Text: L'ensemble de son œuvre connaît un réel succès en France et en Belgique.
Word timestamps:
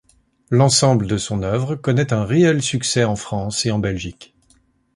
L'ensemble 0.49 1.05
de 1.05 1.19
son 1.19 1.43
œuvre 1.43 1.75
connaît 1.75 2.11
un 2.11 2.25
réel 2.25 2.63
succès 2.63 3.03
en 3.03 3.15
France 3.15 3.67
et 3.67 3.71
en 3.71 3.77
Belgique. 3.77 4.33